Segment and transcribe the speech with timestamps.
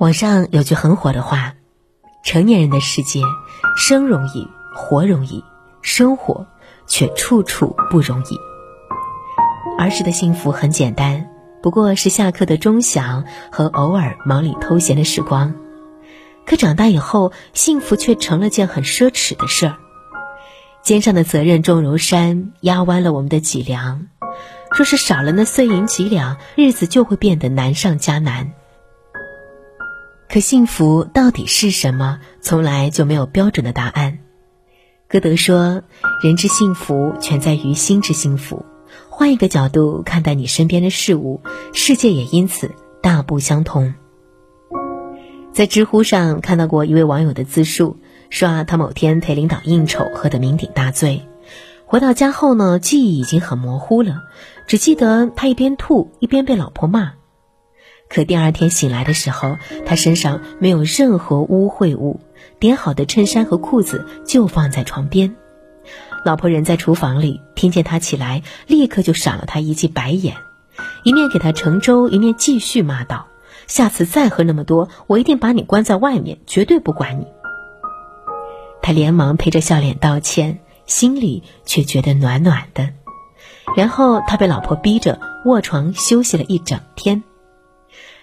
[0.00, 1.56] 网上有句很火的话
[2.24, 3.20] ：“成年人的世界，
[3.76, 5.44] 生容易，活容易，
[5.82, 6.46] 生活
[6.86, 8.38] 却处处不容易。”
[9.78, 11.28] 儿时的幸福很简单，
[11.62, 15.52] 不过是下课的钟响和偶尔忙里偷闲的时光。
[16.46, 19.76] 可长大以后，幸福却成了件很奢侈的事儿。
[20.82, 24.06] 肩上的责任重如山，压弯了我们的脊梁。
[24.74, 28.52] 若是少了那碎银几两，日子就会变得难上加难。
[30.32, 32.20] 可幸福到底是什么？
[32.40, 34.18] 从来就没有标准的答案。
[35.08, 35.82] 歌德说
[36.22, 38.64] ：“人之幸福，全在于心之幸福。”
[39.10, 41.40] 换一个角度看待你身边的事物，
[41.72, 42.70] 世界也因此
[43.02, 43.92] 大不相同。
[45.52, 47.96] 在知乎上看到过一位网友的自述，
[48.30, 51.26] 说啊，他某天陪领导应酬，喝得酩酊大醉，
[51.86, 54.22] 回到家后呢，记忆已经很模糊了，
[54.68, 57.14] 只记得他一边吐一边被老婆骂。
[58.10, 59.56] 可第二天醒来的时候，
[59.86, 62.20] 他身上没有任何污秽物，
[62.58, 65.36] 叠好的衬衫和裤子就放在床边。
[66.24, 70.34] 老婆人在厨房里，听见他起来，立刻就赏了他一记白眼，
[71.04, 73.28] 一面给他盛粥，一面继续骂道
[73.68, 77.28] ：“下次再喝那么多，我一定把你关在外面，绝对不管你。”
[78.82, 82.90] 他连忙陪着笑脸道歉，心里却觉得暖暖的。
[83.76, 87.22] 然后他被老婆逼着卧床休息了一整天。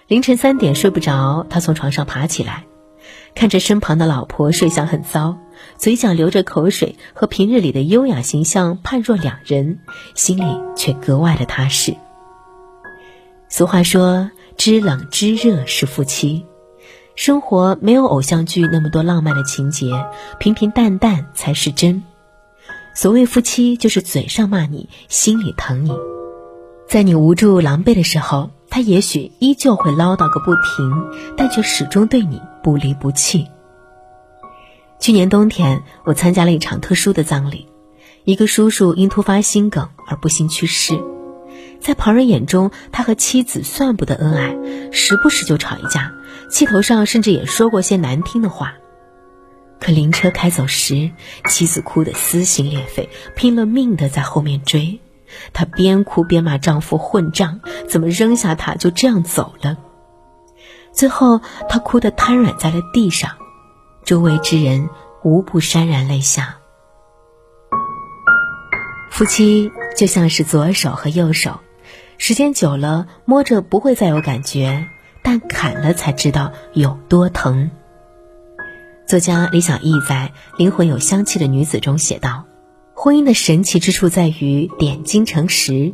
[0.08, 2.64] 凌晨三点睡不着，他从床上爬起来，
[3.36, 5.38] 看着身旁的老婆睡相很糟，
[5.78, 9.80] 嘴角流着口水，和平日里的优雅形象判若两人，
[10.16, 10.46] 心里
[10.78, 11.94] 却格外的踏实。
[13.50, 16.46] 俗话说：“知冷知热是夫妻。”
[17.16, 19.92] 生活没有偶像剧那么多浪漫的情节，
[20.40, 22.04] 平平淡淡才是真。
[22.96, 25.92] 所谓夫妻，就是嘴上骂你，心里疼你，
[26.88, 28.52] 在你无助狼狈的时候。
[28.70, 33.48] 他也许依旧会唠叨个不停，但却始终对你不离不弃。
[35.00, 37.68] 去年冬天，我参加了一场特殊的葬礼，
[38.24, 41.00] 一个叔叔因突发心梗而不幸去世。
[41.80, 46.12] 在旁人眼中，他和妻子算不得恩爱，时不时就吵一架，
[46.50, 48.74] 气头上甚至也说过些难听的话。
[49.80, 51.12] 可灵车开走时，
[51.48, 55.00] 妻子哭得撕心裂肺，拼了命的在后面追。
[55.54, 59.78] 她边哭边骂丈夫混账，怎么扔下他就这样走了？
[60.92, 63.32] 最后，她哭得瘫软在了地上，
[64.04, 64.90] 周围之人
[65.24, 66.58] 无不潸然泪下。
[69.12, 71.60] 夫妻就像是左手和右手，
[72.18, 74.88] 时间久了摸着不会再有感觉，
[75.24, 77.70] 但砍了才知道有多疼。
[79.08, 82.47] 作家李小艺在《灵魂有香气的女子》中写道。
[83.08, 85.94] 婚姻的神奇之处在于点金成石，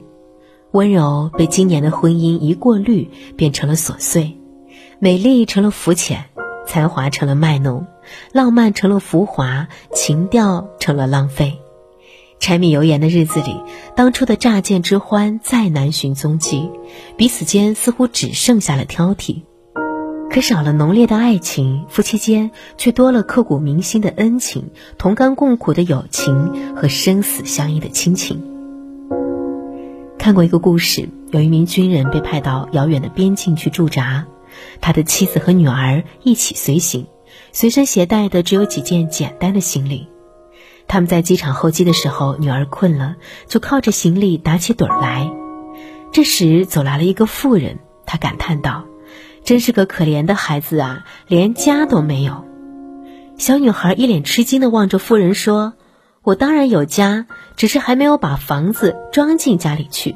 [0.72, 3.08] 温柔被今年的婚姻一过滤，
[3.38, 4.36] 变成了琐碎；
[4.98, 6.26] 美丽成了肤浅，
[6.66, 7.86] 才华成了卖弄，
[8.32, 11.60] 浪漫成了浮华，情调成了浪费。
[12.40, 13.62] 柴米油盐的日子里，
[13.96, 16.72] 当初的乍见之欢再难寻踪迹，
[17.16, 19.44] 彼此间似乎只剩下了挑剔。
[20.34, 28.44] 可少了浓烈的爱情，夫妻间却多了刻骨铭心的恩情、同甘共苦的友情和生死相依的亲情。
[30.18, 34.26] 看过一个故事，有一名军人被派到遥远的边境去驻扎，
[34.82, 37.06] 他的妻子和女儿一起随行，
[37.52, 40.08] 随身携带的只有几件简单的行李。
[40.88, 43.18] 他们在机场候机的时候，女儿困了，
[43.48, 45.32] 就靠着行李打起盹来。
[46.12, 47.78] 这时走来了一个妇人，
[48.08, 48.86] 她感叹道。
[49.44, 52.46] 真是个可怜的孩子啊，连家都没有。
[53.38, 55.74] 小女孩一脸吃惊地望着妇人说
[56.24, 57.28] ：“我当然有家，
[57.58, 60.16] 只是还没有把房子装进家里去。”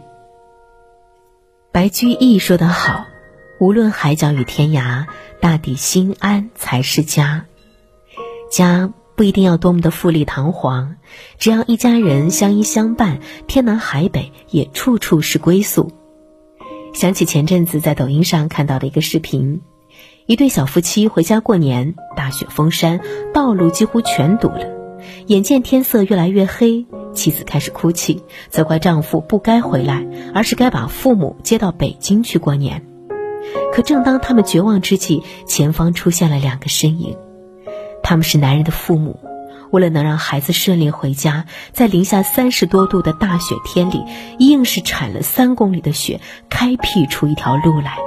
[1.73, 3.05] 白居易说得好
[3.59, 5.05] ：“无论海角与天涯，
[5.41, 7.45] 大抵心安才是家。”
[8.49, 10.95] 家不一定要多么的富丽堂皇，
[11.37, 15.91] 只要一家人相依相伴，天南海北也处处是归宿。
[16.97, 19.61] 想起前阵子在抖音上看到的一个视频，
[20.25, 23.01] 一对小夫妻回家过年，大雪封山，
[23.35, 24.65] 道路几乎全堵了。
[25.27, 32.83] 眼见天色越来越黑，妻子开始哭泣，责怪丈夫不该回来，而是该把父母接到北京去过年。
[33.71, 37.15] 可正当他们绝望之际，前方出现了两个身影，
[38.01, 39.19] 他们是男人的父母。
[39.71, 44.03] 为了能让孩子顺利回家，在零下三十多度的大雪天里，
[44.39, 47.97] 硬是铲了三公里的雪，开辟出一条路来。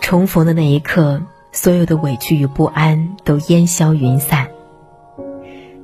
[0.00, 1.22] 重逢的那一刻，
[1.52, 4.48] 所有的委屈与不安都烟消云散。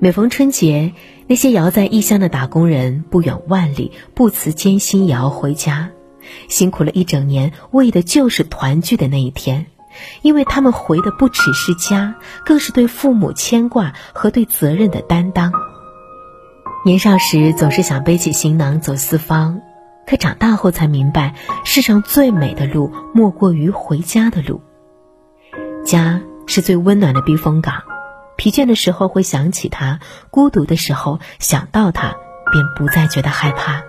[0.00, 0.92] 每逢春节，
[1.26, 5.90] 那些遥在异乡的打工人不远万里，不辞艰辛也要回家，
[6.48, 9.66] 辛苦了一整年，为的就是团聚的那一天。
[10.22, 12.14] 因为他们回的不只是家，
[12.44, 15.52] 更是对父母牵挂和对责任的担当。
[16.84, 19.60] 年少时总是想背起行囊走四方，
[20.06, 21.34] 可长大后才明白，
[21.64, 24.62] 世上最美的路莫过于回家的路。
[25.84, 27.82] 家是最温暖的避风港，
[28.36, 32.14] 疲倦的时候会想起他，孤独的时候想到他，
[32.52, 33.82] 便不再觉得害怕。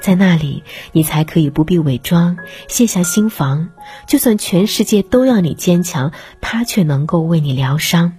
[0.00, 0.62] 在那里，
[0.92, 2.38] 你才可以不必伪装，
[2.68, 3.70] 卸下心防。
[4.06, 8.12] 就算全世界都要你坚强，他却能够为你疗伤。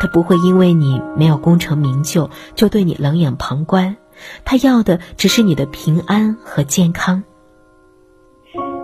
[0.00, 3.96] 他不会因为你没有功成名就就对你冷眼旁观，
[4.44, 7.22] 他要的只是你的平安和健康。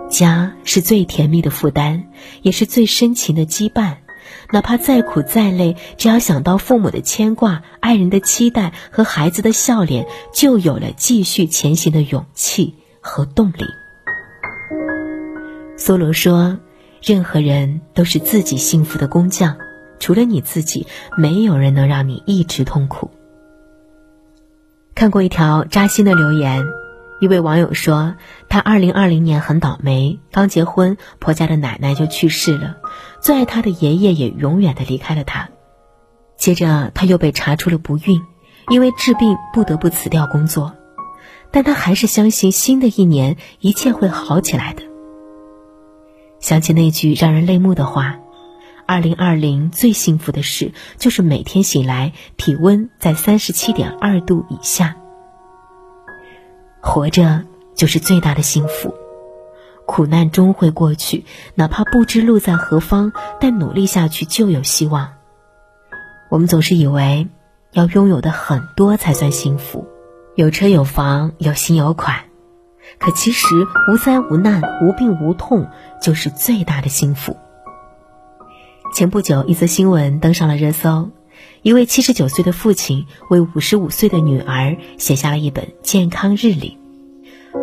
[0.09, 2.03] 家是最甜蜜的负担，
[2.41, 3.97] 也是最深情的羁绊。
[4.51, 13.65] 哪怕再苦再累，只要想到父母的牵挂、爱人的期待和孩子的笑脸，就有了继续前行的勇气和动力。
[15.77, 16.59] 梭罗说
[17.03, 19.57] ：“任何人都是自己幸福的工匠，
[19.99, 20.87] 除了你自己，
[21.17, 23.11] 没有人能让你一直痛苦。”
[24.95, 26.63] 看过一条扎心的留言。
[27.19, 28.15] 一位网友说，
[28.49, 32.75] 他二零二零年很倒霉，刚结婚，婆家的奶奶就去世了，
[33.23, 35.49] 最爱他的爷爷也永远的离开了他。
[36.35, 38.21] 接着他又被查出了不孕，
[38.67, 40.75] 因为治病不得不辞掉工作，
[41.49, 44.83] 但他还是相信新的一年一切会好起来的。
[46.41, 48.19] 想起那句让人泪目的话
[48.85, 54.97] ：“二零二零最幸福的事就是每天醒来体温在三十七点二度以下。”
[56.83, 58.93] 活着就是最大的幸福，
[59.85, 61.25] 苦难终会过去，
[61.55, 65.13] 哪怕不知路在何方，但努力下去就有希望。
[66.29, 67.27] 我们总是以为
[67.71, 69.87] 要拥有的很多才算幸福，
[70.35, 72.25] 有车有房有心有款，
[72.97, 73.47] 可其实
[73.91, 75.69] 无灾无难无病无痛
[76.01, 77.37] 就是最大的幸福。
[78.93, 81.09] 前不久，一则新闻登上了热搜。
[81.61, 86.77] 一位七十九岁的父亲为五十五岁的女儿写下了一本健康日历，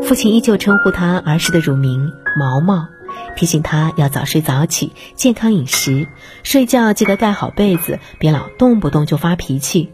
[0.03, 2.89] 父亲依旧称呼他儿时的乳名毛毛，
[3.37, 6.09] 提醒他要早睡早起，健康饮食，
[6.43, 9.93] 睡觉记得盖好被子，别老动不动就发脾气。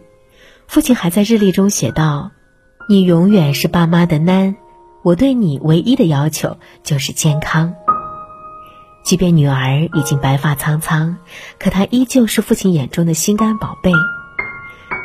[0.66, 2.31] 父亲还在日历中写道
[2.88, 4.56] ：“你永远是爸妈的囡，
[5.02, 7.75] 我对你唯一的要求就是健康。”
[9.04, 11.16] 即便女儿已经白发苍苍，
[11.58, 13.93] 可她依旧是父亲眼中的心肝宝贝。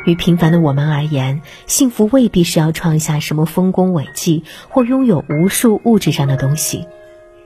[0.04, 6.86] 于平凡的我们而言，幸福未必是要创下什么丰功伟绩，或拥有无数物质上的东西。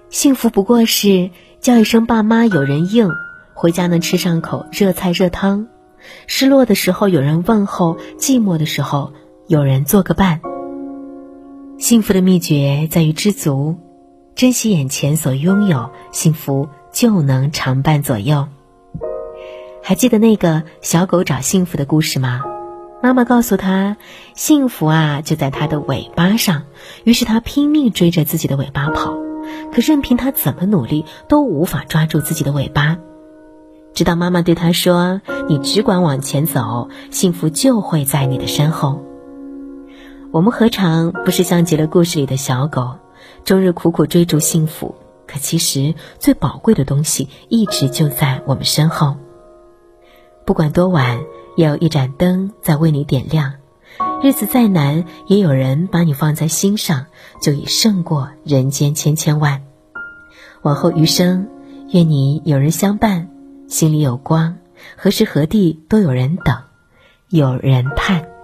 [0.09, 1.31] 幸福不过是
[1.61, 3.11] 叫一声爸妈有人应，
[3.55, 5.67] 回家能吃上口热菜热汤，
[6.27, 9.13] 失落的时候有人问候，寂寞的时候
[9.49, 10.41] 有人做个伴。
[11.79, 13.77] 幸福的秘诀在于知足。
[14.35, 18.49] 珍惜眼前所拥有，幸福就能常伴左右。
[19.89, 22.43] 还记得那个小狗找幸福的故事吗？
[23.05, 23.97] 妈妈告诉他，
[24.35, 26.65] 幸福啊就在它的尾巴上。
[27.05, 29.15] 于是他拼命追着自己的尾巴跑，
[29.73, 32.99] 可任凭他怎么努力，都无法抓住自己的尾巴。
[33.95, 39.05] 直到妈妈对他说：“你只管往前走，幸福就会在你的身后。”
[40.35, 42.97] 我们何尝不是像极了故事里的小狗？
[43.45, 44.97] 终日苦苦追逐幸福，
[45.29, 49.15] 可其实最宝贵的东西一直就在我们身后。
[50.47, 51.19] 不管多晚，
[51.57, 53.55] 也有一盏灯在为你点亮；
[54.23, 57.07] 日子再难，也有人把你放在心上，
[57.43, 59.65] 就已胜过人间千千万。
[60.63, 61.49] 往后余生，
[61.91, 63.29] 愿你有人相伴，
[63.67, 64.57] 心里有光，
[64.97, 66.57] 何时何地都有人等，
[67.29, 68.36] 有人盼。